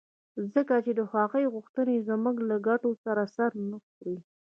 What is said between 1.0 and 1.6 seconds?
هغوی